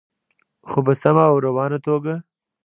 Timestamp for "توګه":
1.87-2.15